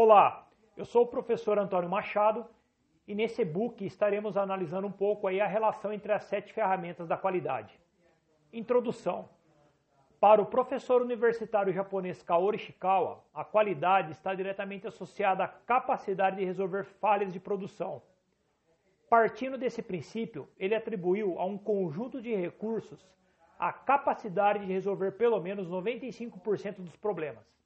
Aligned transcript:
Olá, 0.00 0.48
eu 0.76 0.84
sou 0.84 1.02
o 1.02 1.06
professor 1.08 1.58
Antônio 1.58 1.90
Machado 1.90 2.46
e 3.04 3.16
nesse 3.16 3.42
e-book 3.42 3.84
estaremos 3.84 4.36
analisando 4.36 4.86
um 4.86 4.92
pouco 4.92 5.26
aí 5.26 5.40
a 5.40 5.46
relação 5.48 5.92
entre 5.92 6.12
as 6.12 6.22
sete 6.22 6.52
ferramentas 6.52 7.08
da 7.08 7.16
qualidade. 7.16 7.76
Introdução. 8.52 9.28
Para 10.20 10.40
o 10.40 10.46
professor 10.46 11.02
universitário 11.02 11.72
japonês 11.72 12.22
Kaori 12.22 12.58
Ishikawa, 12.58 13.24
a 13.34 13.44
qualidade 13.44 14.12
está 14.12 14.36
diretamente 14.36 14.86
associada 14.86 15.42
à 15.42 15.48
capacidade 15.48 16.36
de 16.36 16.44
resolver 16.44 16.84
falhas 16.84 17.32
de 17.32 17.40
produção. 17.40 18.00
Partindo 19.10 19.58
desse 19.58 19.82
princípio, 19.82 20.48
ele 20.60 20.76
atribuiu 20.76 21.40
a 21.40 21.44
um 21.44 21.58
conjunto 21.58 22.22
de 22.22 22.32
recursos 22.36 23.04
a 23.58 23.72
capacidade 23.72 24.60
de 24.60 24.72
resolver 24.72 25.10
pelo 25.18 25.40
menos 25.40 25.68
95% 25.68 26.76
dos 26.82 26.94
problemas. 26.94 27.57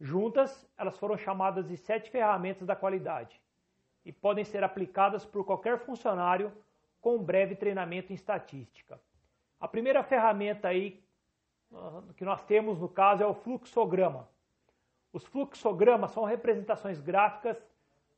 Juntas, 0.00 0.66
elas 0.78 0.96
foram 0.98 1.16
chamadas 1.16 1.68
de 1.68 1.76
sete 1.76 2.10
ferramentas 2.10 2.66
da 2.66 2.74
qualidade 2.74 3.40
e 4.04 4.12
podem 4.12 4.44
ser 4.44 4.64
aplicadas 4.64 5.26
por 5.26 5.44
qualquer 5.44 5.78
funcionário 5.78 6.52
com 7.00 7.16
um 7.16 7.22
breve 7.22 7.54
treinamento 7.54 8.12
em 8.12 8.14
estatística. 8.14 9.00
A 9.60 9.68
primeira 9.68 10.02
ferramenta 10.02 10.68
aí 10.68 11.02
que 12.16 12.24
nós 12.24 12.42
temos 12.44 12.78
no 12.78 12.88
caso 12.88 13.22
é 13.22 13.26
o 13.26 13.34
fluxograma. 13.34 14.28
Os 15.12 15.24
fluxogramas 15.26 16.12
são 16.12 16.24
representações 16.24 17.00
gráficas 17.00 17.62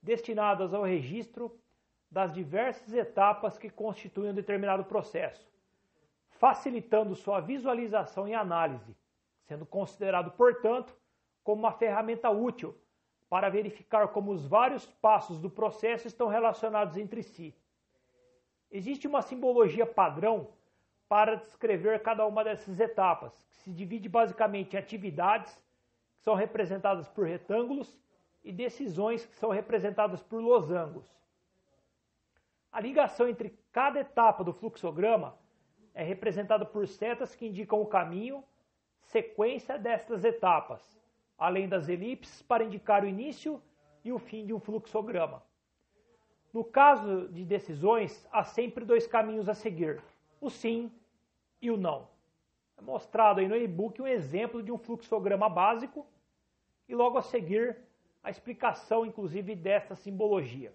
destinadas 0.01 0.73
ao 0.73 0.85
registro 0.85 1.59
das 2.11 2.33
diversas 2.33 2.95
etapas 2.95 3.59
que 3.59 3.69
constituem 3.69 4.31
um 4.31 4.35
determinado 4.35 4.85
processo 4.85 5.53
facilitando 6.43 7.15
sua 7.15 7.39
visualização 7.39 8.27
e 8.27 8.35
análise, 8.35 8.97
sendo 9.47 9.65
considerado, 9.65 10.33
portanto, 10.33 10.93
como 11.43 11.63
uma 11.63 11.73
ferramenta 11.73 12.31
útil 12.31 12.77
para 13.29 13.49
verificar 13.49 14.09
como 14.09 14.31
os 14.31 14.47
vários 14.47 14.87
passos 14.87 15.39
do 15.39 15.49
processo 15.49 16.07
estão 16.07 16.29
relacionados 16.29 16.97
entre 16.97 17.23
si. 17.23 17.55
Existe 18.71 19.07
uma 19.07 19.23
simbologia 19.23 19.87
padrão 19.87 20.49
para 21.09 21.35
descrever 21.35 22.03
cada 22.03 22.27
uma 22.27 22.43
dessas 22.43 22.81
etapas, 22.81 23.33
que 23.51 23.57
se 23.57 23.71
divide 23.71 24.09
basicamente 24.09 24.75
em 24.75 24.79
atividades, 24.79 25.53
que 26.17 26.23
são 26.23 26.35
representadas 26.35 27.09
por 27.09 27.27
retângulos, 27.27 27.99
e 28.45 28.53
decisões, 28.53 29.25
que 29.25 29.37
são 29.37 29.51
representadas 29.51 30.23
por 30.23 30.41
losangos. 30.41 31.07
A 32.73 32.81
ligação 32.81 33.29
entre 33.29 33.57
cada 33.71 34.01
etapa 34.01 34.43
do 34.43 34.53
fluxograma 34.53 35.39
é 35.95 36.03
representada 36.03 36.65
por 36.65 36.89
setas 36.89 37.35
que 37.35 37.47
indicam 37.47 37.81
o 37.81 37.87
caminho, 37.87 38.43
sequência 39.03 39.79
destas 39.79 40.25
etapas, 40.25 41.02
além 41.43 41.69
das 41.69 41.89
elipses 41.89 42.41
para 42.41 42.63
indicar 42.63 43.03
o 43.03 43.09
início 43.09 43.61
e 44.05 44.13
o 44.13 44.19
fim 44.19 44.47
de 44.47 44.55
um 44.55 44.61
fluxograma. 44.61 45.43
No 46.53 46.63
caso 46.63 47.29
de 47.31 47.45
decisões, 47.45 48.29
há 48.31 48.45
sempre 48.45 48.85
dois 48.85 49.09
caminhos 49.09 49.49
a 49.49 49.55
seguir, 49.55 50.01
o 50.41 50.49
sim 50.49 50.93
e 51.61 51.69
o 51.69 51.77
não. 51.77 52.07
É 52.79 52.81
mostrado 52.81 53.41
aí 53.41 53.49
no 53.49 53.57
e-book 53.57 54.01
um 54.01 54.07
exemplo 54.07 54.63
de 54.63 54.71
um 54.71 54.79
fluxograma 54.79 55.49
básico 55.49 56.07
e 56.89 56.95
logo 56.95 57.19
a 57.19 57.23
seguir 57.23 57.77
a 58.23 58.31
explicação, 58.31 59.05
inclusive, 59.05 59.57
desta 59.57 59.97
simbologia. 59.97 60.73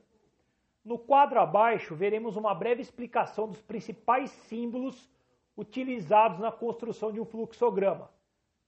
No 0.83 0.99
quadro 0.99 1.39
abaixo, 1.39 1.95
veremos 1.95 2.35
uma 2.35 2.53
breve 2.53 2.81
explicação 2.81 3.47
dos 3.47 3.61
principais 3.61 4.31
símbolos 4.31 5.09
utilizados 5.55 6.39
na 6.39 6.51
construção 6.51 7.09
de 7.09 7.21
um 7.21 7.25
fluxograma. 7.25 8.11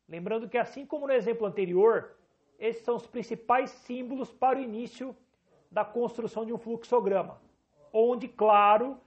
Lembrando 0.09 0.49
que, 0.49 0.57
assim 0.57 0.85
como 0.85 1.07
no 1.07 1.13
exemplo 1.13 1.45
anterior, 1.45 2.15
esses 2.57 2.83
são 2.83 2.95
os 2.95 3.05
principais 3.05 3.69
símbolos 3.69 4.31
para 4.31 4.57
o 4.57 4.61
início 4.61 5.15
da 5.71 5.85
construção 5.85 6.45
de 6.45 6.51
um 6.51 6.57
fluxograma, 6.57 7.39
onde, 7.93 8.27
claro, 8.27 8.97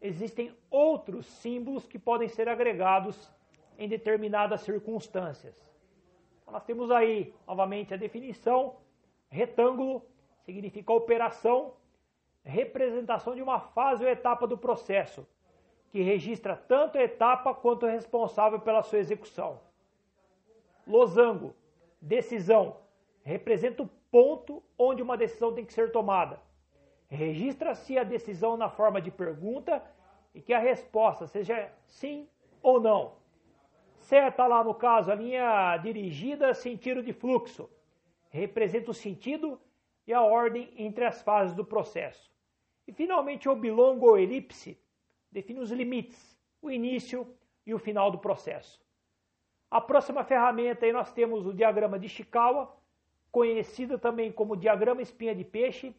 existem 0.00 0.56
outros 0.70 1.26
símbolos 1.26 1.86
que 1.86 1.98
podem 1.98 2.28
ser 2.28 2.48
agregados 2.48 3.30
em 3.76 3.88
determinadas 3.88 4.60
circunstâncias. 4.60 5.54
Então, 6.40 6.54
nós 6.54 6.64
temos 6.64 6.90
aí, 6.90 7.34
novamente, 7.46 7.92
a 7.92 7.96
definição: 7.96 8.76
retângulo 9.28 10.02
significa 10.44 10.92
operação 10.92 11.74
representação 12.44 13.34
de 13.34 13.42
uma 13.42 13.60
fase 13.60 14.04
ou 14.04 14.10
etapa 14.10 14.46
do 14.46 14.58
processo, 14.58 15.26
que 15.90 16.02
registra 16.02 16.56
tanto 16.56 16.98
a 16.98 17.02
etapa 17.02 17.54
quanto 17.54 17.86
o 17.86 17.88
responsável 17.88 18.60
pela 18.60 18.82
sua 18.82 18.98
execução. 18.98 19.60
Losango, 20.86 21.54
decisão, 22.00 22.76
representa 23.22 23.82
o 23.82 23.90
ponto 24.10 24.62
onde 24.76 25.02
uma 25.02 25.16
decisão 25.16 25.54
tem 25.54 25.64
que 25.64 25.72
ser 25.72 25.92
tomada. 25.92 26.40
Registra-se 27.08 27.98
a 27.98 28.04
decisão 28.04 28.56
na 28.56 28.68
forma 28.68 29.00
de 29.00 29.10
pergunta 29.10 29.82
e 30.34 30.40
que 30.40 30.52
a 30.52 30.58
resposta 30.58 31.26
seja 31.26 31.70
sim 31.86 32.28
ou 32.62 32.80
não. 32.80 33.14
Seta 33.98 34.46
lá 34.46 34.64
no 34.64 34.74
caso 34.74 35.12
a 35.12 35.14
linha 35.14 35.76
dirigida 35.76 36.54
sentido 36.54 37.02
de 37.02 37.12
fluxo. 37.12 37.70
Representa 38.30 38.90
o 38.90 38.94
sentido 38.94 39.60
e 40.06 40.12
a 40.12 40.22
ordem 40.22 40.72
entre 40.76 41.04
as 41.04 41.22
fases 41.22 41.54
do 41.54 41.64
processo. 41.64 42.32
E 42.86 42.92
finalmente 42.92 43.48
o 43.48 43.54
bilongo 43.54 44.06
ou 44.08 44.18
elipse 44.18 44.78
define 45.30 45.60
os 45.60 45.70
limites, 45.70 46.36
o 46.60 46.70
início 46.70 47.26
e 47.64 47.72
o 47.72 47.78
final 47.78 48.10
do 48.10 48.18
processo. 48.18 48.82
A 49.72 49.80
próxima 49.80 50.22
ferramenta 50.22 50.84
aí 50.84 50.92
nós 50.92 51.10
temos 51.14 51.46
o 51.46 51.54
diagrama 51.54 51.98
de 51.98 52.04
Ishikawa, 52.04 52.70
conhecido 53.30 53.98
também 53.98 54.30
como 54.30 54.54
diagrama 54.54 55.00
espinha 55.00 55.34
de 55.34 55.44
peixe, 55.44 55.96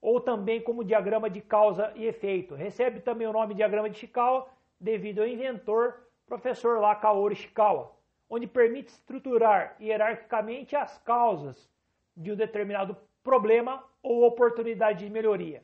ou 0.00 0.18
também 0.18 0.62
como 0.62 0.82
diagrama 0.82 1.28
de 1.28 1.42
causa 1.42 1.92
e 1.94 2.06
efeito. 2.06 2.54
Recebe 2.54 3.00
também 3.00 3.26
o 3.26 3.32
nome 3.34 3.52
diagrama 3.52 3.90
de 3.90 3.96
Ishikawa 3.96 4.48
devido 4.80 5.18
ao 5.18 5.26
inventor, 5.26 6.08
professor 6.26 6.80
lá 6.80 6.94
Kaori 6.94 7.34
Ishikawa, 7.34 7.92
onde 8.30 8.46
permite 8.46 8.88
estruturar 8.88 9.76
hierarquicamente 9.78 10.74
as 10.74 10.96
causas 11.00 11.70
de 12.16 12.32
um 12.32 12.34
determinado 12.34 12.96
problema 13.22 13.84
ou 14.02 14.24
oportunidade 14.24 15.04
de 15.04 15.10
melhoria 15.10 15.62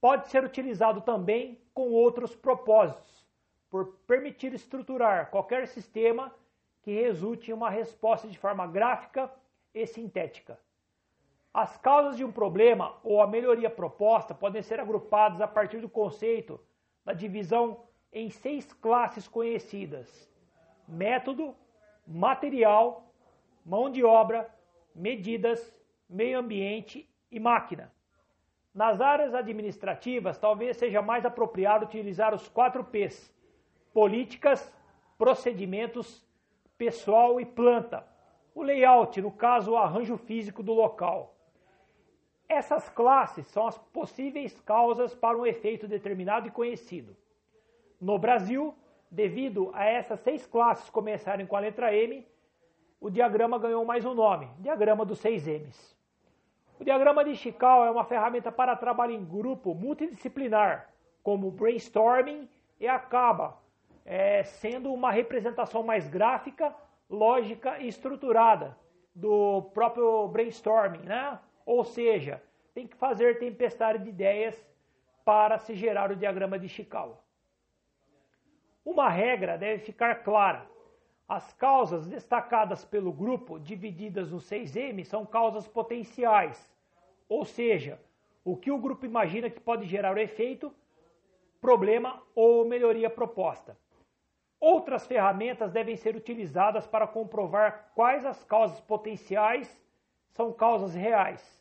pode 0.00 0.28
ser 0.28 0.42
utilizado 0.42 1.02
também 1.02 1.60
com 1.74 1.90
outros 1.90 2.34
propósitos, 2.34 3.19
por 3.70 3.86
permitir 4.06 4.52
estruturar 4.52 5.30
qualquer 5.30 5.68
sistema 5.68 6.34
que 6.82 6.90
resulte 6.90 7.50
em 7.50 7.54
uma 7.54 7.70
resposta 7.70 8.26
de 8.26 8.36
forma 8.36 8.66
gráfica 8.66 9.30
e 9.72 9.86
sintética. 9.86 10.58
As 11.54 11.76
causas 11.76 12.16
de 12.16 12.24
um 12.24 12.32
problema 12.32 12.96
ou 13.02 13.22
a 13.22 13.26
melhoria 13.26 13.70
proposta 13.70 14.34
podem 14.34 14.62
ser 14.62 14.80
agrupadas 14.80 15.40
a 15.40 15.48
partir 15.48 15.80
do 15.80 15.88
conceito 15.88 16.60
da 17.04 17.12
divisão 17.12 17.84
em 18.12 18.28
seis 18.30 18.72
classes 18.72 19.28
conhecidas: 19.28 20.28
método, 20.86 21.54
material, 22.06 23.12
mão 23.64 23.90
de 23.90 24.04
obra, 24.04 24.52
medidas, 24.94 25.74
meio 26.08 26.38
ambiente 26.38 27.08
e 27.30 27.38
máquina. 27.38 27.92
Nas 28.72 29.00
áreas 29.00 29.34
administrativas, 29.34 30.38
talvez 30.38 30.76
seja 30.76 31.02
mais 31.02 31.24
apropriado 31.24 31.84
utilizar 31.84 32.32
os 32.34 32.48
quatro 32.48 32.84
P's: 32.84 33.32
políticas, 33.92 34.72
procedimentos, 35.18 36.24
pessoal 36.78 37.40
e 37.40 37.44
planta. 37.44 38.06
O 38.54 38.62
layout, 38.62 39.20
no 39.20 39.30
caso, 39.30 39.72
o 39.72 39.76
arranjo 39.76 40.16
físico 40.16 40.62
do 40.62 40.72
local. 40.72 41.34
Essas 42.48 42.88
classes 42.88 43.46
são 43.46 43.66
as 43.66 43.78
possíveis 43.78 44.60
causas 44.62 45.14
para 45.14 45.38
um 45.38 45.46
efeito 45.46 45.86
determinado 45.86 46.48
e 46.48 46.50
conhecido. 46.50 47.16
No 48.00 48.18
Brasil, 48.18 48.74
devido 49.10 49.70
a 49.72 49.84
essas 49.84 50.18
seis 50.20 50.46
classes 50.46 50.90
começarem 50.90 51.46
com 51.46 51.54
a 51.54 51.60
letra 51.60 51.94
M, 51.94 52.26
o 53.00 53.08
diagrama 53.08 53.58
ganhou 53.58 53.84
mais 53.84 54.04
um 54.04 54.14
nome, 54.14 54.50
diagrama 54.58 55.04
dos 55.04 55.18
seis 55.18 55.46
M's. 55.46 55.96
O 56.78 56.84
diagrama 56.84 57.22
de 57.22 57.32
Ishikawa 57.32 57.86
é 57.86 57.90
uma 57.90 58.04
ferramenta 58.04 58.50
para 58.50 58.74
trabalho 58.74 59.12
em 59.12 59.24
grupo 59.24 59.74
multidisciplinar, 59.74 60.90
como 61.22 61.50
brainstorming, 61.50 62.48
e 62.80 62.88
acaba 62.88 63.59
é, 64.10 64.42
sendo 64.42 64.92
uma 64.92 65.12
representação 65.12 65.84
mais 65.84 66.08
gráfica, 66.08 66.74
lógica 67.08 67.78
e 67.78 67.86
estruturada 67.86 68.76
do 69.14 69.62
próprio 69.72 70.26
brainstorming, 70.26 71.04
né? 71.04 71.38
Ou 71.64 71.84
seja, 71.84 72.42
tem 72.74 72.88
que 72.88 72.96
fazer 72.96 73.38
tempestade 73.38 74.02
de 74.02 74.10
ideias 74.10 74.60
para 75.24 75.58
se 75.58 75.76
gerar 75.76 76.10
o 76.10 76.16
diagrama 76.16 76.58
de 76.58 76.66
Ishikawa. 76.66 77.20
Uma 78.84 79.08
regra 79.08 79.56
deve 79.56 79.84
ficar 79.84 80.24
clara. 80.24 80.66
As 81.28 81.52
causas 81.52 82.08
destacadas 82.08 82.84
pelo 82.84 83.12
grupo, 83.12 83.60
divididas 83.60 84.32
nos 84.32 84.50
6M, 84.50 85.04
são 85.04 85.24
causas 85.24 85.68
potenciais, 85.68 86.68
ou 87.28 87.44
seja, 87.44 88.00
o 88.44 88.56
que 88.56 88.72
o 88.72 88.78
grupo 88.78 89.06
imagina 89.06 89.48
que 89.48 89.60
pode 89.60 89.86
gerar 89.86 90.16
o 90.16 90.18
efeito, 90.18 90.74
problema 91.60 92.20
ou 92.34 92.64
melhoria 92.64 93.08
proposta. 93.08 93.78
Outras 94.60 95.06
ferramentas 95.06 95.72
devem 95.72 95.96
ser 95.96 96.14
utilizadas 96.14 96.86
para 96.86 97.06
comprovar 97.06 97.90
quais 97.94 98.26
as 98.26 98.44
causas 98.44 98.78
potenciais 98.80 99.80
são 100.28 100.52
causas 100.52 100.94
reais. 100.94 101.58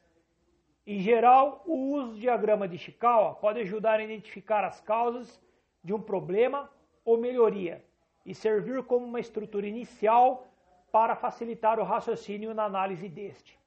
Em 0.86 1.00
geral, 1.00 1.64
o 1.66 1.94
uso 1.94 2.14
do 2.14 2.20
diagrama 2.20 2.68
de 2.68 2.76
Ishikawa 2.76 3.36
pode 3.36 3.62
ajudar 3.62 4.00
a 4.00 4.04
identificar 4.04 4.66
as 4.66 4.82
causas 4.82 5.42
de 5.82 5.94
um 5.94 6.02
problema 6.02 6.70
ou 7.06 7.18
melhoria 7.18 7.86
e 8.26 8.36
servir 8.36 8.84
como 8.84 9.06
uma 9.06 9.20
estrutura 9.20 9.66
inicial 9.66 10.48
para 10.92 11.16
facilitar 11.16 11.80
o 11.80 11.84
raciocínio 11.84 12.54
na 12.54 12.66
análise 12.66 13.08
deste. 13.08 13.58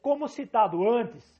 Como 0.00 0.28
citado 0.28 0.88
antes, 0.88 1.37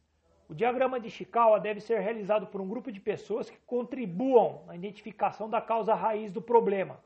o 0.48 0.54
diagrama 0.54 0.98
de 0.98 1.08
Ishikawa 1.08 1.60
deve 1.60 1.80
ser 1.80 2.00
realizado 2.00 2.46
por 2.46 2.60
um 2.60 2.68
grupo 2.68 2.90
de 2.90 2.98
pessoas 2.98 3.50
que 3.50 3.58
contribuam 3.66 4.64
na 4.66 4.74
identificação 4.74 5.48
da 5.48 5.60
causa 5.60 5.94
raiz 5.94 6.32
do 6.32 6.40
problema 6.40 6.98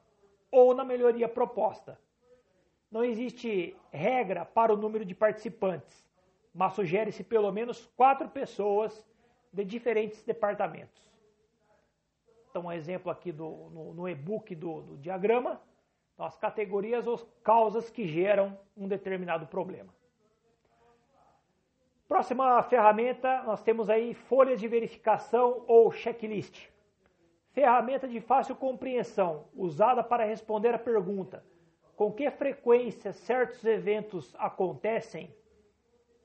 ou 0.50 0.72
na 0.74 0.84
melhoria 0.84 1.28
proposta. 1.28 1.98
Não 2.90 3.02
existe 3.04 3.74
regra 3.90 4.44
para 4.44 4.72
o 4.72 4.76
número 4.76 5.04
de 5.04 5.14
participantes, 5.14 6.06
mas 6.54 6.74
sugere-se 6.74 7.24
pelo 7.24 7.50
menos 7.50 7.86
quatro 7.96 8.28
pessoas 8.28 9.04
de 9.52 9.64
diferentes 9.64 10.22
departamentos. 10.22 11.02
Então, 12.50 12.66
um 12.66 12.72
exemplo 12.72 13.10
aqui 13.10 13.32
do, 13.32 13.70
no, 13.70 13.94
no 13.94 14.08
e-book 14.08 14.54
do, 14.54 14.82
do 14.82 14.96
diagrama, 14.98 15.60
as 16.18 16.36
categorias 16.36 17.06
ou 17.06 17.18
causas 17.42 17.90
que 17.90 18.06
geram 18.06 18.56
um 18.76 18.86
determinado 18.86 19.46
problema. 19.46 19.92
Próxima 22.12 22.62
ferramenta, 22.64 23.42
nós 23.44 23.62
temos 23.62 23.88
aí 23.88 24.12
folhas 24.12 24.60
de 24.60 24.68
verificação 24.68 25.64
ou 25.66 25.90
checklist. 25.90 26.68
Ferramenta 27.52 28.06
de 28.06 28.20
fácil 28.20 28.54
compreensão, 28.54 29.46
usada 29.56 30.04
para 30.04 30.22
responder 30.22 30.74
a 30.74 30.78
pergunta: 30.78 31.42
com 31.96 32.12
que 32.12 32.30
frequência 32.30 33.14
certos 33.14 33.64
eventos 33.64 34.36
acontecem? 34.38 35.34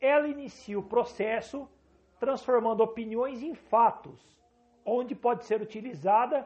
Ela 0.01 0.28
inicia 0.28 0.78
o 0.78 0.84
processo 0.84 1.69
transformando 2.19 2.83
opiniões 2.83 3.42
em 3.42 3.56
fatos, 3.56 4.38
onde 4.83 5.16
pode 5.16 5.45
ser 5.45 5.62
utilizada 5.62 6.45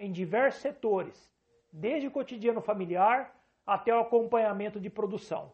em 0.00 0.10
diversos 0.10 0.62
setores, 0.62 1.32
desde 1.72 2.08
o 2.08 2.10
cotidiano 2.10 2.60
familiar 2.60 3.40
até 3.64 3.94
o 3.94 4.00
acompanhamento 4.00 4.80
de 4.80 4.90
produção. 4.90 5.52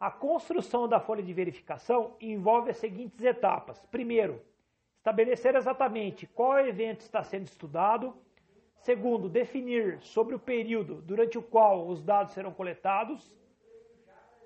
A 0.00 0.12
construção 0.12 0.86
da 0.86 1.00
folha 1.00 1.22
de 1.22 1.32
verificação 1.32 2.14
envolve 2.20 2.70
as 2.70 2.76
seguintes 2.76 3.20
etapas. 3.24 3.84
Primeiro, 3.86 4.40
estabelecer 4.96 5.56
exatamente 5.56 6.24
qual 6.24 6.60
evento 6.60 7.00
está 7.00 7.24
sendo 7.24 7.46
estudado. 7.46 8.14
Segundo, 8.76 9.28
definir 9.28 10.00
sobre 10.00 10.36
o 10.36 10.38
período 10.38 11.02
durante 11.02 11.36
o 11.36 11.42
qual 11.42 11.88
os 11.88 12.00
dados 12.00 12.32
serão 12.32 12.52
coletados. 12.52 13.34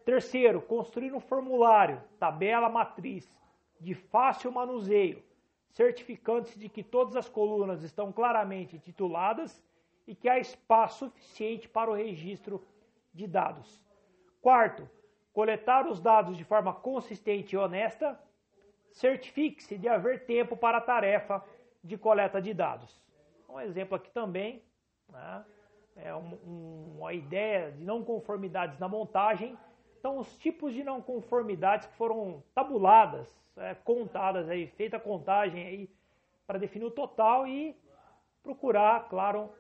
Terceiro, 0.07 0.63
construir 0.63 1.13
um 1.13 1.21
formulário, 1.21 2.03
tabela 2.19 2.71
matriz, 2.71 3.31
de 3.79 3.95
fácil 3.95 4.51
manuseio, 4.51 5.23
certificando-se 5.69 6.59
de 6.59 6.69
que 6.71 6.83
todas 6.83 7.15
as 7.15 7.29
colunas 7.29 7.83
estão 7.83 8.11
claramente 8.11 8.79
tituladas 8.79 9.63
e 10.07 10.15
que 10.15 10.31
há 10.31 10.39
espaço 10.39 11.07
suficiente 11.07 11.69
para 11.69 11.91
o 11.91 11.95
registro 11.95 12.65
de 13.13 13.27
dados. 13.27 13.81
Quarto, 14.41 14.89
coletar 15.33 15.87
os 15.87 16.01
dados 16.01 16.37
de 16.37 16.45
forma 16.45 16.73
consistente 16.73 17.55
e 17.55 17.59
honesta, 17.59 18.19
certifique-se 18.93 19.79
de 19.79 19.89
haver 19.89 20.27
tempo 20.27 20.57
para 20.57 20.79
a 20.79 20.81
tarefa 20.81 21.43
de 21.83 21.97
coleta 21.97 22.41
de 22.41 22.53
dados. 22.53 23.03
Um 23.49 23.61
exemplo 23.61 23.97
aqui 23.97 24.11
também, 24.11 24.63
né, 25.09 25.45
é 25.97 26.15
um, 26.15 26.39
um, 26.47 26.95
uma 26.99 27.13
ideia 27.13 27.71
de 27.73 27.85
não 27.85 28.03
conformidades 28.03 28.79
na 28.79 28.89
montagem. 28.89 29.59
Então, 29.99 30.19
os 30.19 30.37
tipos 30.39 30.73
de 30.73 30.83
não 30.83 31.01
conformidades 31.01 31.87
que 31.87 31.95
foram 31.95 32.43
tabuladas, 32.55 33.29
é, 33.57 33.75
contadas 33.75 34.49
aí, 34.49 34.67
feita 34.67 34.97
a 34.97 35.01
contagem 35.01 35.67
aí 35.67 35.91
para 36.47 36.59
definir 36.59 36.87
o 36.87 36.91
total 36.91 37.47
e 37.47 37.77
procurar, 38.43 39.09
claro, 39.09 39.51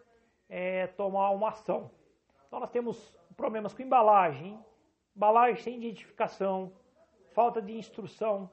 é, 0.49 0.87
tomar 0.89 1.31
uma 1.31 1.51
ação. 1.51 1.91
Então, 2.47 2.61
nós 2.61 2.71
temos 2.71 3.17
problemas 3.37 3.73
com 3.73 3.83
embalagem, 3.83 4.59
embalagem 5.15 5.63
sem 5.63 5.77
identificação, 5.77 6.73
falta 7.33 7.61
de 7.61 7.77
instrução, 7.77 8.51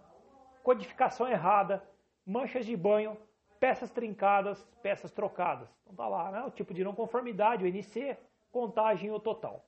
codificação 0.64 1.28
errada, 1.28 1.84
manchas 2.26 2.66
de 2.66 2.76
banho, 2.76 3.18
peças 3.60 3.90
trincadas, 3.90 4.64
peças 4.82 5.12
trocadas. 5.12 5.70
Então 5.84 5.96
tá 5.96 6.08
lá, 6.08 6.32
né? 6.32 6.44
O 6.44 6.52
tipo 6.52 6.74
de 6.74 6.84
não 6.84 6.94
conformidade, 6.94 7.64
o 7.64 7.68
NC, 7.68 8.18
contagem 8.52 9.12
ou 9.12 9.20
total. 9.20 9.66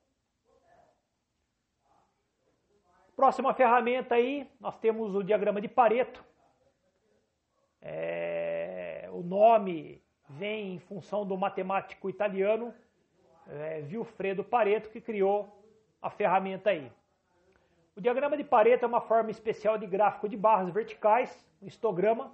Próxima 3.15 3.53
ferramenta 3.53 4.15
aí, 4.15 4.49
nós 4.59 4.77
temos 4.77 5.13
o 5.13 5.23
diagrama 5.23 5.61
de 5.61 5.67
Pareto. 5.67 6.23
É, 7.81 9.09
o 9.11 9.21
nome 9.21 10.01
vem 10.29 10.75
em 10.75 10.79
função 10.79 11.25
do 11.25 11.37
matemático 11.37 12.09
italiano 12.09 12.73
é, 13.47 13.81
Vilfredo 13.81 14.43
Pareto, 14.43 14.89
que 14.89 15.01
criou 15.01 15.60
a 16.01 16.09
ferramenta 16.09 16.71
aí. 16.71 16.91
O 17.95 18.01
diagrama 18.01 18.35
de 18.35 18.43
Pareto 18.43 18.85
é 18.85 18.87
uma 18.87 19.01
forma 19.01 19.29
especial 19.29 19.77
de 19.77 19.85
gráfico 19.85 20.27
de 20.27 20.35
barras 20.35 20.69
verticais, 20.69 21.45
um 21.61 21.67
histograma, 21.67 22.33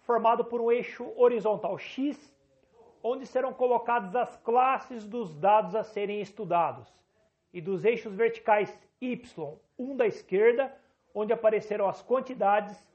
formado 0.00 0.44
por 0.44 0.60
um 0.60 0.72
eixo 0.72 1.12
horizontal 1.16 1.76
X, 1.76 2.32
onde 3.02 3.26
serão 3.26 3.52
colocadas 3.52 4.14
as 4.14 4.36
classes 4.38 5.04
dos 5.04 5.34
dados 5.34 5.74
a 5.74 5.82
serem 5.82 6.20
estudados, 6.20 6.88
e 7.52 7.60
dos 7.60 7.84
eixos 7.84 8.14
verticais 8.14 8.78
Y, 9.00 9.58
um 9.78 9.96
da 9.96 10.06
esquerda, 10.06 10.74
onde 11.14 11.32
aparecerão 11.32 11.88
as 11.88 12.00
quantidades, 12.00 12.88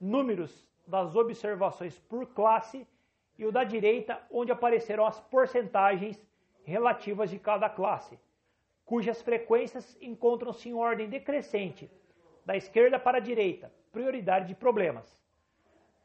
números 0.00 0.68
das 0.86 1.14
observações 1.14 1.98
por 1.98 2.26
classe, 2.26 2.86
e 3.38 3.46
o 3.46 3.52
da 3.52 3.64
direita, 3.64 4.20
onde 4.30 4.52
aparecerão 4.52 5.06
as 5.06 5.18
porcentagens 5.18 6.20
relativas 6.64 7.30
de 7.30 7.38
cada 7.38 7.70
classe 7.70 8.18
cujas 8.92 9.22
frequências 9.22 9.96
encontram-se 10.02 10.68
em 10.68 10.74
ordem 10.74 11.08
decrescente, 11.08 11.90
da 12.44 12.54
esquerda 12.54 12.98
para 12.98 13.16
a 13.16 13.22
direita, 13.22 13.72
prioridade 13.90 14.48
de 14.48 14.54
problemas. 14.54 15.18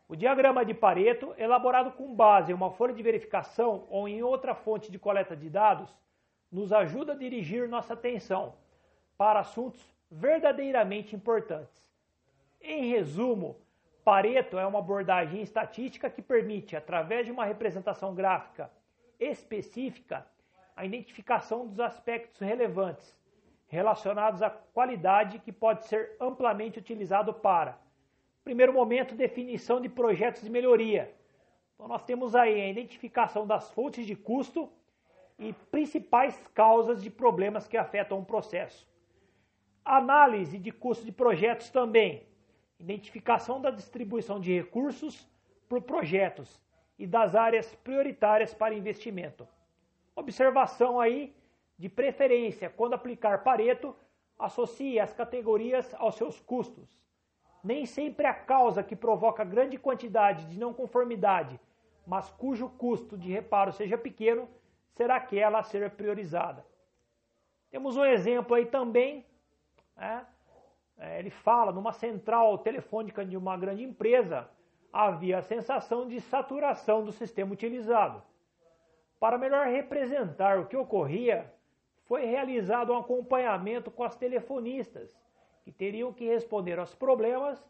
O 0.07 0.15
diagrama 0.15 0.63
de 0.63 0.73
Pareto, 0.73 1.35
elaborado 1.37 1.91
com 1.91 2.15
base 2.15 2.53
em 2.53 2.55
uma 2.55 2.71
folha 2.71 2.93
de 2.93 3.03
verificação 3.03 3.85
ou 3.89 4.07
em 4.07 4.23
outra 4.23 4.55
fonte 4.55 4.89
de 4.89 4.97
coleta 4.97 5.35
de 5.35 5.49
dados, 5.49 5.93
nos 6.49 6.71
ajuda 6.71 7.11
a 7.11 7.17
dirigir 7.17 7.67
nossa 7.67 7.93
atenção 7.93 8.55
para 9.17 9.41
assuntos 9.41 9.85
verdadeiramente 10.09 11.13
importantes. 11.13 11.91
Em 12.61 12.89
resumo, 12.89 13.57
Pareto 14.01 14.57
é 14.57 14.65
uma 14.65 14.79
abordagem 14.79 15.41
estatística 15.41 16.09
que 16.09 16.21
permite, 16.21 16.73
através 16.73 17.25
de 17.25 17.33
uma 17.33 17.43
representação 17.43 18.15
gráfica 18.15 18.71
específica, 19.19 20.25
a 20.77 20.85
identificação 20.85 21.65
dos 21.65 21.79
aspectos 21.79 22.39
relevantes 22.39 23.17
relacionados 23.65 24.43
à 24.43 24.49
qualidade 24.49 25.39
que 25.39 25.51
pode 25.51 25.85
ser 25.87 26.15
amplamente 26.21 26.77
utilizado 26.77 27.33
para, 27.33 27.77
primeiro 28.43 28.71
momento, 28.71 29.15
definição 29.15 29.81
de 29.81 29.89
projetos 29.89 30.43
de 30.43 30.51
melhoria. 30.51 31.11
Então 31.73 31.87
nós 31.87 32.03
temos 32.03 32.35
aí 32.35 32.61
a 32.61 32.69
identificação 32.69 33.45
das 33.45 33.71
fontes 33.71 34.05
de 34.05 34.15
custo 34.15 34.71
e 35.39 35.51
principais 35.51 36.39
causas 36.53 37.01
de 37.01 37.09
problemas 37.09 37.67
que 37.67 37.75
afetam 37.75 38.19
o 38.19 38.25
processo. 38.25 38.87
Análise 39.83 40.59
de 40.59 40.71
custo 40.71 41.03
de 41.03 41.11
projetos 41.11 41.71
também, 41.71 42.27
identificação 42.79 43.59
da 43.59 43.71
distribuição 43.71 44.39
de 44.39 44.53
recursos 44.53 45.27
por 45.67 45.81
projetos 45.81 46.61
e 46.99 47.07
das 47.07 47.35
áreas 47.35 47.73
prioritárias 47.75 48.53
para 48.53 48.75
investimento. 48.75 49.47
Observação 50.17 50.99
aí, 50.99 51.31
de 51.77 51.87
preferência, 51.87 52.71
quando 52.71 52.95
aplicar 52.95 53.43
Pareto, 53.43 53.95
associe 54.39 54.99
as 54.99 55.13
categorias 55.13 55.93
aos 55.93 56.15
seus 56.15 56.39
custos. 56.39 56.89
Nem 57.63 57.85
sempre 57.85 58.25
a 58.25 58.33
causa 58.33 58.81
que 58.81 58.95
provoca 58.95 59.43
grande 59.43 59.77
quantidade 59.77 60.47
de 60.47 60.57
não 60.57 60.73
conformidade, 60.73 61.59
mas 62.03 62.31
cujo 62.31 62.67
custo 62.67 63.15
de 63.15 63.31
reparo 63.31 63.71
seja 63.71 63.95
pequeno, 63.95 64.49
será 64.95 65.17
aquela 65.17 65.59
a 65.59 65.63
ser 65.63 65.87
priorizada. 65.91 66.65
Temos 67.69 67.95
um 67.95 68.03
exemplo 68.03 68.55
aí 68.55 68.65
também, 68.65 69.23
né? 69.95 70.25
É, 70.97 71.19
ele 71.19 71.29
fala 71.29 71.71
numa 71.71 71.91
central 71.93 72.57
telefônica 72.57 73.23
de 73.23 73.37
uma 73.37 73.55
grande 73.55 73.83
empresa, 73.83 74.49
havia 74.91 75.37
a 75.37 75.43
sensação 75.43 76.07
de 76.07 76.19
saturação 76.19 77.05
do 77.05 77.11
sistema 77.11 77.53
utilizado. 77.53 78.23
Para 79.19 79.37
melhor 79.37 79.67
representar 79.67 80.59
o 80.59 80.67
que 80.67 80.77
ocorria, 80.77 81.51
foi 82.05 82.25
realizado 82.25 82.93
um 82.93 82.97
acompanhamento 82.97 83.89
com 83.89 84.03
as 84.03 84.15
telefonistas, 84.15 85.09
que 85.63 85.71
teriam 85.71 86.13
que 86.13 86.25
responder 86.25 86.79
aos 86.79 86.95
problemas 86.95 87.61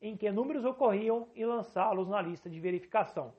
em 0.00 0.16
que 0.16 0.30
números 0.30 0.64
ocorriam 0.64 1.28
e 1.34 1.44
lançá-los 1.44 2.08
na 2.08 2.20
lista 2.22 2.48
de 2.48 2.58
verificação. 2.58 3.32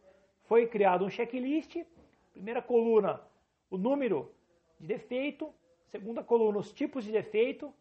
Foi 0.43 0.67
criado 0.67 1.05
um 1.05 1.09
checklist, 1.09 1.83
primeira 2.31 2.61
coluna, 2.61 3.21
o 3.69 3.77
número 3.77 4.31
de 4.79 4.87
defeito, 4.87 5.53
segunda 5.85 6.23
coluna, 6.23 6.59
os 6.59 6.71
tipos 6.71 7.03
de 7.03 7.11
defeito, 7.11 7.73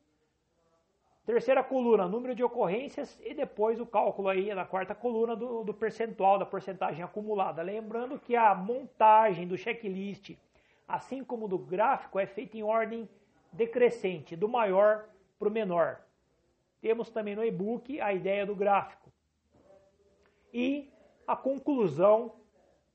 Terceira 1.25 1.62
coluna, 1.62 2.09
número 2.09 2.35
de 2.35 2.43
ocorrências 2.43 3.21
e 3.25 3.33
depois 3.33 3.81
o 3.81 3.87
cálculo 3.87 4.29
aí 4.29 4.52
na 4.52 4.64
quarta 4.64 4.93
coluna 4.93 5.37
do, 5.37 5.62
do 5.62 5.73
percentual, 5.73 6.37
da 6.37 6.45
porcentagem 6.45 7.05
acumulada. 7.05 7.62
Lembrando 7.62 8.19
que 8.19 8.35
a 8.35 8.52
montagem 8.57 9.47
do 9.47 9.57
checklist, 9.57 10.37
assim 10.87 11.23
como 11.23 11.47
do 11.47 11.59
gráfico, 11.59 12.19
é 12.19 12.26
feita 12.26 12.57
em 12.57 12.64
ordem 12.64 13.09
decrescente, 13.52 14.35
do 14.35 14.49
maior 14.49 15.05
para 15.38 15.49
o 15.49 15.50
menor. 15.50 16.00
Temos 16.81 17.09
também 17.09 17.37
no 17.37 17.45
e-book 17.45 18.00
a 18.00 18.12
ideia 18.12 18.45
do 18.45 18.57
gráfico. 18.57 19.09
E 20.52 20.91
a 21.25 21.37
conclusão 21.37 22.33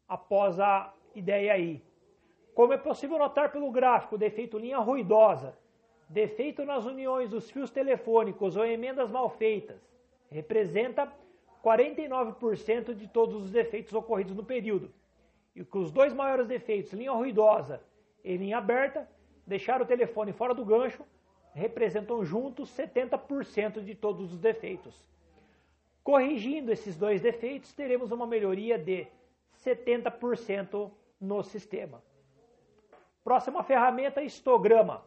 após 0.05 0.59
a 0.59 0.93
ideia 1.15 1.53
aí. 1.53 1.81
Como 2.53 2.73
é 2.73 2.77
possível 2.77 3.17
notar 3.17 3.53
pelo 3.53 3.71
gráfico, 3.71 4.17
defeito 4.17 4.57
linha 4.57 4.79
ruidosa, 4.79 5.57
defeito 6.09 6.63
nas 6.65 6.85
uniões 6.85 7.29
dos 7.29 7.49
fios 7.49 7.69
telefônicos 7.69 8.55
ou 8.55 8.65
emendas 8.65 9.09
mal 9.09 9.29
feitas, 9.29 9.81
representa 10.29 11.11
49% 11.63 12.93
de 12.93 13.07
todos 13.07 13.43
os 13.43 13.51
defeitos 13.51 13.93
ocorridos 13.93 14.35
no 14.35 14.43
período. 14.43 14.93
E 15.55 15.63
que 15.63 15.77
os 15.77 15.91
dois 15.91 16.13
maiores 16.13 16.47
defeitos, 16.47 16.93
linha 16.93 17.11
ruidosa 17.11 17.81
e 18.23 18.37
linha 18.37 18.57
aberta, 18.57 19.09
deixar 19.45 19.81
o 19.81 19.85
telefone 19.85 20.31
fora 20.31 20.53
do 20.53 20.63
gancho, 20.63 21.03
representam 21.53 22.23
juntos 22.23 22.69
70% 22.69 23.83
de 23.83 23.95
todos 23.95 24.31
os 24.31 24.39
defeitos. 24.39 25.07
Corrigindo 26.03 26.71
esses 26.71 26.95
dois 26.95 27.21
defeitos, 27.21 27.73
teremos 27.73 28.11
uma 28.11 28.27
melhoria 28.27 28.77
de 28.77 29.07
70% 29.65 30.91
no 31.19 31.43
sistema. 31.43 32.01
Próxima 33.23 33.63
ferramenta, 33.63 34.21
histograma. 34.21 35.03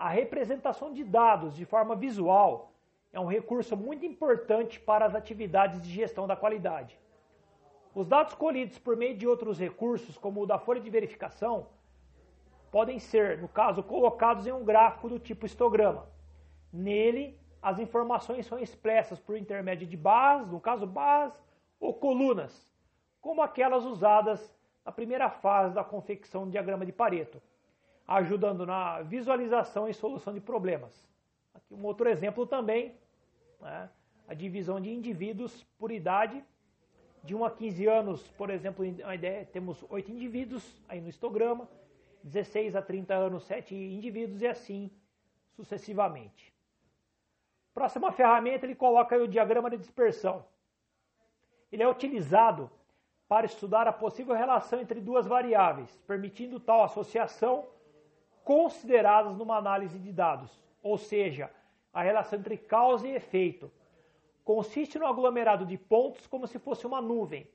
A 0.00 0.08
representação 0.08 0.94
de 0.94 1.04
dados 1.04 1.54
de 1.54 1.66
forma 1.66 1.94
visual 1.94 2.72
é 3.12 3.20
um 3.20 3.26
recurso 3.26 3.76
muito 3.76 4.06
importante 4.06 4.80
para 4.80 5.04
as 5.04 5.14
atividades 5.14 5.78
de 5.82 5.90
gestão 5.90 6.26
da 6.26 6.34
qualidade. 6.34 6.98
Os 7.94 8.06
dados 8.06 8.32
colhidos 8.32 8.78
por 8.78 8.96
meio 8.96 9.14
de 9.14 9.28
outros 9.28 9.58
recursos, 9.58 10.16
como 10.16 10.40
o 10.40 10.46
da 10.46 10.58
folha 10.58 10.80
de 10.80 10.88
verificação, 10.88 11.66
podem 12.70 12.98
ser, 12.98 13.42
no 13.42 13.48
caso, 13.48 13.82
colocados 13.82 14.46
em 14.46 14.52
um 14.52 14.64
gráfico 14.64 15.06
do 15.06 15.18
tipo 15.18 15.44
histograma. 15.44 16.08
Nele, 16.72 17.38
as 17.60 17.78
informações 17.78 18.46
são 18.46 18.58
expressas 18.58 19.20
por 19.20 19.36
intermédio 19.36 19.86
de 19.86 19.98
barras, 19.98 20.48
no 20.48 20.60
caso 20.60 20.86
barras, 20.86 21.38
ou 21.78 21.92
colunas, 21.92 22.72
como 23.20 23.42
aquelas 23.42 23.84
usadas 23.84 24.50
na 24.82 24.92
primeira 24.92 25.28
fase 25.28 25.74
da 25.74 25.84
confecção 25.84 26.46
do 26.46 26.52
diagrama 26.52 26.86
de 26.86 26.92
Pareto, 26.92 27.38
ajudando 28.10 28.66
na 28.66 29.02
visualização 29.02 29.88
e 29.88 29.94
solução 29.94 30.34
de 30.34 30.40
problemas. 30.40 31.08
Aqui 31.54 31.72
um 31.72 31.84
outro 31.86 32.08
exemplo 32.08 32.44
também, 32.44 32.92
né, 33.60 33.88
a 34.26 34.34
divisão 34.34 34.80
de 34.80 34.90
indivíduos 34.90 35.64
por 35.78 35.92
idade, 35.92 36.44
de 37.22 37.36
1 37.36 37.44
a 37.44 37.50
15 37.52 37.86
anos, 37.86 38.22
por 38.32 38.50
exemplo, 38.50 38.84
a 39.04 39.14
ideia, 39.14 39.44
temos 39.44 39.84
8 39.88 40.10
indivíduos 40.10 40.82
aí 40.88 41.00
no 41.00 41.08
histograma, 41.08 41.68
16 42.24 42.74
a 42.74 42.82
30 42.82 43.14
anos, 43.14 43.44
7 43.44 43.76
indivíduos 43.76 44.42
e 44.42 44.46
assim 44.48 44.90
sucessivamente. 45.54 46.52
Próxima 47.72 48.10
ferramenta, 48.10 48.66
ele 48.66 48.74
coloca 48.74 49.16
o 49.16 49.28
diagrama 49.28 49.70
de 49.70 49.76
dispersão. 49.76 50.44
Ele 51.70 51.84
é 51.84 51.88
utilizado 51.88 52.68
para 53.28 53.46
estudar 53.46 53.86
a 53.86 53.92
possível 53.92 54.34
relação 54.34 54.80
entre 54.80 55.00
duas 55.00 55.28
variáveis, 55.28 55.96
permitindo 56.08 56.58
tal 56.58 56.82
associação 56.82 57.68
consideradas 58.44 59.36
numa 59.36 59.56
análise 59.56 59.98
de 59.98 60.12
dados, 60.12 60.58
ou 60.82 60.96
seja, 60.96 61.50
a 61.92 62.02
relação 62.02 62.38
entre 62.38 62.56
causa 62.56 63.06
e 63.06 63.14
efeito. 63.14 63.70
Consiste 64.44 64.98
no 64.98 65.06
aglomerado 65.06 65.66
de 65.66 65.76
pontos 65.76 66.26
como 66.26 66.46
se 66.46 66.58
fosse 66.58 66.86
uma 66.86 67.00
nuvem, 67.00 67.46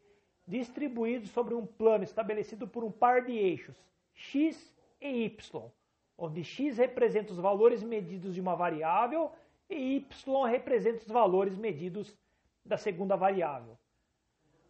distribuídos 0.47 1.31
sobre 1.31 1.53
um 1.53 1.65
plano 1.65 2.03
estabelecido 2.03 2.67
por 2.67 2.83
um 2.83 2.91
par 2.91 3.23
de 3.23 3.33
eixos, 3.33 3.75
x 4.13 4.73
e 5.01 5.25
y, 5.25 5.71
onde 6.17 6.43
x 6.43 6.77
representa 6.77 7.31
os 7.31 7.39
valores 7.39 7.83
medidos 7.83 8.33
de 8.33 8.41
uma 8.41 8.55
variável 8.55 9.31
e 9.69 9.95
y 9.97 10.45
representa 10.47 10.99
os 10.99 11.07
valores 11.07 11.57
medidos 11.57 12.15
da 12.63 12.77
segunda 12.77 13.15
variável. 13.15 13.77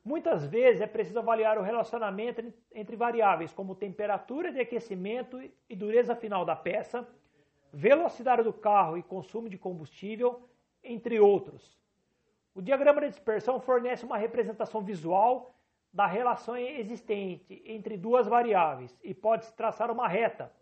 Muitas 0.06 0.46
vezes 0.46 0.82
é 0.82 0.86
preciso 0.86 1.18
avaliar 1.18 1.58
o 1.58 1.64
relacionamento 1.64 2.54
entre 2.72 2.96
variáveis 2.96 3.52
como 3.52 3.74
temperatura 3.74 4.52
de 4.52 4.60
aquecimento 4.60 5.42
e 5.68 5.76
dureza 5.76 6.16
final 6.16 6.46
da 6.46 6.56
peça, 6.56 7.08
velocidade 7.74 8.44
do 8.44 8.54
carro 8.54 9.00
e 9.00 9.04
consumo 9.04 9.50
de 9.50 9.58
combustível, 9.58 10.48
entre 10.84 11.20
outros. 11.20 11.76
O 12.54 12.62
diagrama 12.62 13.02
de 13.02 13.10
dispersão 13.10 13.60
fornece 13.60 14.06
uma 14.06 14.16
representação 14.16 14.80
visual 14.80 15.56
da 15.92 16.06
relação 16.06 16.56
existente 16.56 17.64
entre 17.66 17.98
duas 17.98 18.28
variáveis 18.28 18.96
e 19.04 19.12
pode-se 19.12 19.56
traçar 19.56 19.90
uma 19.90 20.08
reta, 20.08 20.54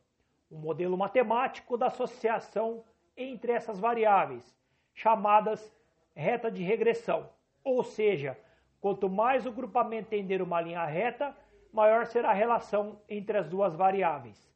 um 0.49 0.57
modelo 0.57 0.97
matemático 0.97 1.75
da 1.75 1.87
associação 1.87 2.85
entre 3.17 3.51
essas 3.51 3.77
variáveis, 3.77 4.57
chamadas 4.93 5.75
reta 6.15 6.49
de 6.49 6.63
regressão. 6.63 7.29
Ou 7.61 7.83
seja, 7.83 8.37
quanto 8.83 9.09
mais 9.09 9.45
o 9.45 9.51
grupamento 9.53 10.09
tender 10.09 10.41
uma 10.41 10.59
linha 10.59 10.83
reta, 10.83 11.33
maior 11.71 12.05
será 12.05 12.31
a 12.31 12.33
relação 12.33 12.99
entre 13.07 13.37
as 13.37 13.47
duas 13.47 13.73
variáveis. 13.73 14.53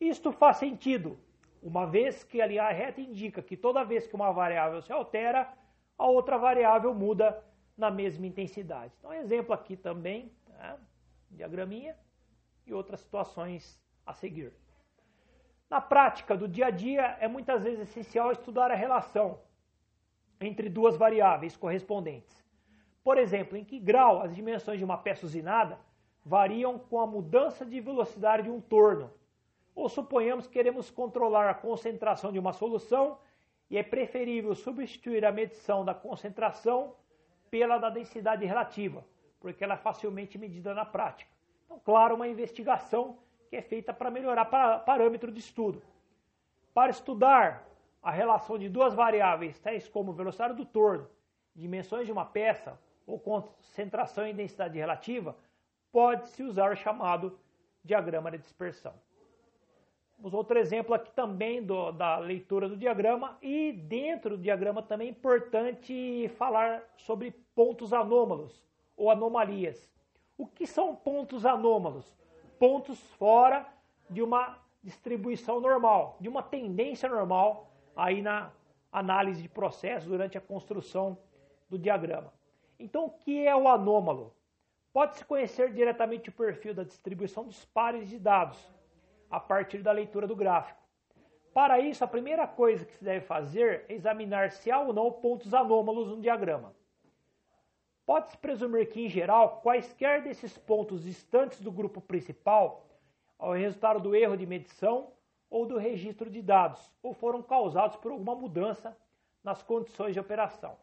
Isto 0.00 0.30
faz 0.30 0.58
sentido, 0.58 1.18
uma 1.60 1.84
vez 1.84 2.22
que 2.22 2.40
a 2.40 2.46
linha 2.46 2.70
reta 2.70 3.00
indica 3.00 3.42
que 3.42 3.56
toda 3.56 3.82
vez 3.82 4.06
que 4.06 4.14
uma 4.14 4.30
variável 4.30 4.80
se 4.80 4.92
altera, 4.92 5.52
a 5.98 6.06
outra 6.06 6.38
variável 6.38 6.94
muda 6.94 7.44
na 7.76 7.90
mesma 7.90 8.24
intensidade. 8.24 8.94
Então, 9.00 9.12
exemplo 9.12 9.52
aqui 9.52 9.76
também, 9.76 10.30
né, 10.50 10.78
diagraminha 11.28 11.96
e 12.64 12.72
outras 12.72 13.00
situações 13.00 13.82
a 14.06 14.12
seguir. 14.14 14.52
Na 15.68 15.80
prática 15.80 16.36
do 16.36 16.46
dia 16.46 16.66
a 16.66 16.70
dia, 16.70 17.16
é 17.18 17.26
muitas 17.26 17.64
vezes 17.64 17.80
essencial 17.80 18.30
estudar 18.30 18.70
a 18.70 18.76
relação 18.76 19.40
entre 20.40 20.68
duas 20.68 20.96
variáveis 20.96 21.56
correspondentes. 21.56 22.39
Por 23.02 23.18
exemplo, 23.18 23.56
em 23.56 23.64
que 23.64 23.78
grau 23.78 24.20
as 24.20 24.34
dimensões 24.34 24.78
de 24.78 24.84
uma 24.84 24.98
peça 24.98 25.26
usinada 25.26 25.78
variam 26.24 26.78
com 26.78 27.00
a 27.00 27.06
mudança 27.06 27.64
de 27.64 27.80
velocidade 27.80 28.44
de 28.44 28.50
um 28.50 28.60
torno. 28.60 29.10
Ou 29.74 29.88
suponhamos 29.88 30.46
que 30.46 30.52
queremos 30.52 30.90
controlar 30.90 31.48
a 31.48 31.54
concentração 31.54 32.30
de 32.30 32.38
uma 32.38 32.52
solução 32.52 33.18
e 33.70 33.78
é 33.78 33.82
preferível 33.82 34.54
substituir 34.54 35.24
a 35.24 35.32
medição 35.32 35.84
da 35.84 35.94
concentração 35.94 36.94
pela 37.50 37.78
da 37.78 37.88
densidade 37.88 38.44
relativa, 38.44 39.04
porque 39.40 39.64
ela 39.64 39.74
é 39.74 39.78
facilmente 39.78 40.36
medida 40.36 40.74
na 40.74 40.84
prática. 40.84 41.30
Então, 41.64 41.80
claro, 41.84 42.16
uma 42.16 42.28
investigação 42.28 43.18
que 43.48 43.56
é 43.56 43.62
feita 43.62 43.92
para 43.92 44.10
melhorar 44.10 44.44
parâmetro 44.44 45.32
de 45.32 45.40
estudo. 45.40 45.82
Para 46.74 46.90
estudar 46.90 47.66
a 48.02 48.10
relação 48.10 48.58
de 48.58 48.68
duas 48.68 48.94
variáveis, 48.94 49.58
tais 49.58 49.88
como 49.88 50.12
velocidade 50.12 50.54
do 50.54 50.64
torno, 50.64 51.08
dimensões 51.54 52.06
de 52.06 52.12
uma 52.12 52.24
peça 52.24 52.78
ou 53.06 53.18
concentração 53.18 54.26
e 54.26 54.32
densidade 54.32 54.78
relativa, 54.78 55.36
pode-se 55.92 56.42
usar 56.42 56.72
o 56.72 56.76
chamado 56.76 57.38
diagrama 57.84 58.30
de 58.30 58.38
dispersão. 58.38 58.92
Temos 60.16 60.34
outro 60.34 60.58
exemplo 60.58 60.94
aqui 60.94 61.10
também 61.12 61.62
do, 61.62 61.92
da 61.92 62.18
leitura 62.18 62.68
do 62.68 62.76
diagrama 62.76 63.38
e 63.40 63.72
dentro 63.72 64.36
do 64.36 64.42
diagrama 64.42 64.82
também 64.82 65.08
é 65.08 65.10
importante 65.10 66.30
falar 66.36 66.82
sobre 66.98 67.30
pontos 67.54 67.92
anômalos 67.92 68.62
ou 68.96 69.10
anomalias. 69.10 69.90
O 70.36 70.46
que 70.46 70.66
são 70.66 70.94
pontos 70.94 71.46
anômalos? 71.46 72.14
Pontos 72.58 73.00
fora 73.14 73.66
de 74.10 74.22
uma 74.22 74.58
distribuição 74.82 75.58
normal, 75.58 76.18
de 76.20 76.28
uma 76.28 76.42
tendência 76.42 77.08
normal 77.08 77.70
aí 77.96 78.20
na 78.20 78.50
análise 78.92 79.40
de 79.40 79.48
processo 79.48 80.08
durante 80.08 80.36
a 80.36 80.40
construção 80.40 81.16
do 81.68 81.78
diagrama. 81.78 82.32
Então, 82.80 83.04
o 83.04 83.10
que 83.10 83.46
é 83.46 83.54
o 83.54 83.68
anômalo? 83.68 84.34
Pode-se 84.90 85.22
conhecer 85.24 85.72
diretamente 85.72 86.30
o 86.30 86.32
perfil 86.32 86.74
da 86.74 86.82
distribuição 86.82 87.44
dos 87.44 87.64
pares 87.66 88.08
de 88.08 88.18
dados, 88.18 88.58
a 89.30 89.38
partir 89.38 89.82
da 89.82 89.92
leitura 89.92 90.26
do 90.26 90.34
gráfico. 90.34 90.80
Para 91.52 91.78
isso, 91.78 92.02
a 92.02 92.08
primeira 92.08 92.46
coisa 92.46 92.84
que 92.84 92.94
se 92.94 93.04
deve 93.04 93.24
fazer 93.26 93.84
é 93.88 93.92
examinar 93.92 94.50
se 94.50 94.70
há 94.70 94.80
ou 94.80 94.94
não 94.94 95.12
pontos 95.12 95.52
anômalos 95.52 96.08
no 96.08 96.20
diagrama. 96.22 96.74
Pode-se 98.06 98.36
presumir 98.38 98.88
que, 98.88 99.04
em 99.04 99.08
geral, 99.08 99.60
quaisquer 99.60 100.22
desses 100.22 100.56
pontos 100.56 101.04
distantes 101.04 101.60
do 101.60 101.70
grupo 101.70 102.00
principal 102.00 102.86
ao 103.38 103.52
resultado 103.52 104.00
do 104.00 104.16
erro 104.16 104.36
de 104.36 104.46
medição 104.46 105.12
ou 105.50 105.66
do 105.66 105.76
registro 105.76 106.30
de 106.30 106.40
dados, 106.40 106.92
ou 107.02 107.12
foram 107.12 107.42
causados 107.42 107.96
por 107.96 108.10
alguma 108.10 108.34
mudança 108.34 108.96
nas 109.44 109.62
condições 109.62 110.14
de 110.14 110.20
operação. 110.20 110.76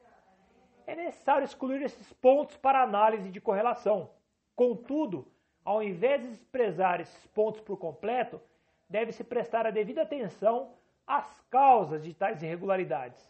É 0.88 0.96
necessário 0.96 1.44
excluir 1.44 1.82
esses 1.82 2.14
pontos 2.14 2.56
para 2.56 2.82
análise 2.82 3.30
de 3.30 3.42
correlação. 3.42 4.10
Contudo, 4.56 5.28
ao 5.66 5.84
invés 5.84 6.22
de 6.22 6.30
desprezar 6.30 7.02
esses 7.02 7.28
pontos 7.28 7.60
por 7.60 7.78
completo, 7.78 8.42
deve-se 8.90 9.22
prestar 9.22 9.68
a 9.68 9.72
devida 9.72 10.04
atenção 10.04 10.72
às 11.06 11.42
causas 11.50 12.06
de 12.06 12.14
tais 12.14 12.42
irregularidades, 12.42 13.30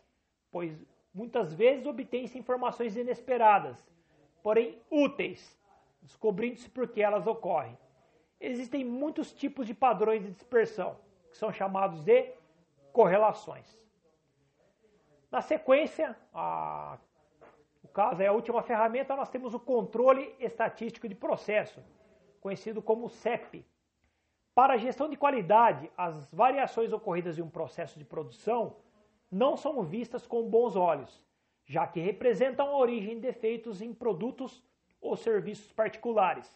pois 0.51 0.79
muitas 1.11 1.51
vezes 1.51 1.87
obtém-se 1.87 2.37
informações 2.37 2.95
inesperadas, 2.95 3.83
porém 4.43 4.79
úteis, 4.91 5.59
descobrindo-se 5.99 6.69
por 6.69 6.87
que 6.87 7.01
elas 7.01 7.25
ocorrem. 7.25 7.75
Existem 8.39 8.85
muitos 8.85 9.33
tipos 9.33 9.65
de 9.65 9.73
padrões 9.73 10.21
de 10.21 10.29
dispersão, 10.29 10.95
que 11.31 11.35
são 11.35 11.51
chamados 11.51 12.03
de 12.03 12.31
correlações. 12.93 13.83
Na 15.31 15.41
sequência, 15.41 16.15
a, 16.31 16.99
caso 17.97 18.21
é 18.21 18.27
a 18.27 18.31
última 18.31 18.61
ferramenta, 18.61 19.15
nós 19.15 19.27
temos 19.27 19.55
o 19.55 19.59
controle 19.59 20.31
estatístico 20.39 21.09
de 21.09 21.15
processo, 21.15 21.83
conhecido 22.39 22.79
como 22.79 23.09
CEP. 23.09 23.65
Para 24.53 24.75
a 24.75 24.77
gestão 24.77 25.09
de 25.09 25.17
qualidade, 25.17 25.89
as 25.97 26.29
variações 26.31 26.93
ocorridas 26.93 27.39
em 27.39 27.41
um 27.41 27.49
processo 27.49 27.97
de 27.97 28.05
produção 28.05 28.75
não 29.31 29.57
são 29.57 29.81
vistas 29.81 30.27
com 30.27 30.47
bons 30.47 30.75
olhos, 30.75 31.23
já 31.65 31.87
que 31.87 31.99
representam 31.99 32.67
a 32.67 32.77
origem 32.77 33.15
de 33.15 33.21
defeitos 33.21 33.81
em 33.81 33.91
produtos 33.91 34.63
ou 35.01 35.17
serviços 35.17 35.71
particulares. 35.71 36.55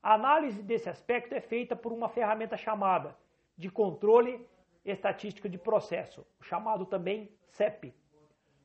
A 0.00 0.14
análise 0.14 0.62
desse 0.62 0.88
aspecto 0.88 1.34
é 1.34 1.40
feita 1.40 1.74
por 1.74 1.92
uma 1.92 2.08
ferramenta 2.08 2.56
chamada 2.56 3.16
de 3.56 3.68
controle 3.68 4.48
estatístico 4.84 5.48
de 5.48 5.58
processo, 5.58 6.24
chamado 6.40 6.86
também 6.86 7.28
CEP. 7.48 7.92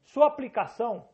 Sua 0.04 0.28
aplicação 0.28 1.10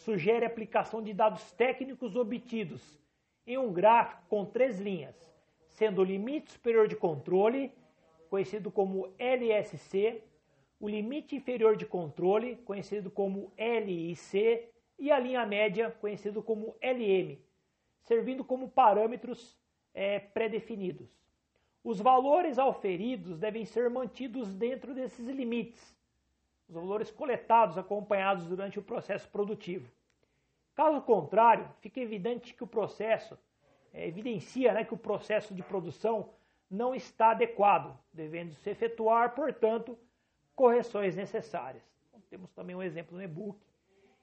sugere 0.00 0.46
aplicação 0.46 1.02
de 1.02 1.12
dados 1.12 1.52
técnicos 1.52 2.16
obtidos 2.16 2.98
em 3.46 3.58
um 3.58 3.72
gráfico 3.72 4.22
com 4.28 4.44
três 4.44 4.80
linhas, 4.80 5.14
sendo 5.68 6.00
o 6.00 6.04
limite 6.04 6.52
superior 6.52 6.88
de 6.88 6.96
controle, 6.96 7.72
conhecido 8.28 8.70
como 8.70 9.12
LSC, 9.18 10.22
o 10.78 10.88
limite 10.88 11.36
inferior 11.36 11.76
de 11.76 11.84
controle, 11.84 12.56
conhecido 12.64 13.10
como 13.10 13.52
LIC, 13.58 14.68
e 14.98 15.10
a 15.10 15.18
linha 15.18 15.44
média, 15.44 15.90
conhecido 16.00 16.42
como 16.42 16.76
LM, 16.80 17.38
servindo 18.00 18.44
como 18.44 18.70
parâmetros 18.70 19.58
é, 19.92 20.18
pré-definidos. 20.18 21.10
Os 21.82 22.00
valores 22.00 22.58
auferidos 22.58 23.38
devem 23.38 23.64
ser 23.64 23.90
mantidos 23.90 24.54
dentro 24.54 24.94
desses 24.94 25.26
limites, 25.28 25.94
os 26.70 26.74
valores 26.74 27.10
coletados 27.10 27.76
acompanhados 27.76 28.46
durante 28.46 28.78
o 28.78 28.82
processo 28.82 29.28
produtivo. 29.28 29.90
Caso 30.72 31.00
contrário, 31.02 31.68
fica 31.80 32.00
evidente 32.00 32.54
que 32.54 32.62
o 32.62 32.66
processo 32.66 33.36
é, 33.92 34.06
evidencia 34.06 34.72
né, 34.72 34.84
que 34.84 34.94
o 34.94 34.96
processo 34.96 35.52
de 35.52 35.64
produção 35.64 36.30
não 36.70 36.94
está 36.94 37.32
adequado, 37.32 37.98
devendo 38.12 38.54
se 38.54 38.70
efetuar, 38.70 39.34
portanto, 39.34 39.98
correções 40.54 41.16
necessárias. 41.16 41.82
Então, 42.08 42.22
temos 42.30 42.52
também 42.52 42.76
um 42.76 42.82
exemplo 42.82 43.16
no 43.16 43.22
e-book. 43.22 43.58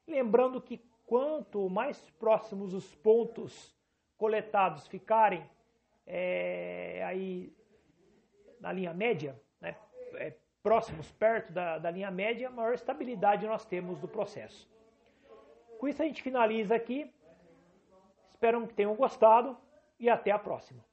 Lembrando 0.08 0.62
que 0.62 0.82
quanto 1.06 1.70
mais 1.70 2.00
próximos 2.12 2.74
os 2.74 2.96
pontos 2.96 3.76
coletados 4.18 4.88
ficarem 4.88 5.44
é, 6.06 7.04
aí 7.06 7.54
na 8.62 8.72
linha 8.72 8.94
média, 8.94 9.38
né, 9.60 9.76
é, 10.14 10.34
próximos 10.68 11.10
perto 11.14 11.54
da, 11.54 11.78
da 11.78 11.90
linha 11.90 12.12
média, 12.12 12.50
maior 12.50 12.74
estabilidade 12.74 13.48
nós 13.48 13.64
temos 13.64 13.98
do 14.00 14.08
processo. 14.08 14.70
Com 15.80 15.88
isso 15.88 16.04
a 16.04 16.06
gente 16.06 16.22
finaliza 16.22 16.76
aqui. 16.76 17.10
Espero 18.34 18.68
que 18.68 18.74
tenham 18.74 18.94
gostado 18.94 19.58
e 19.98 20.10
até 20.10 20.30
a 20.30 20.38
próxima. 20.38 20.84